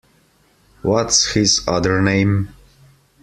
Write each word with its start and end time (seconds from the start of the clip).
What’s 0.81 1.33
his 1.35 1.63
other 1.67 2.01
name? 2.01 2.55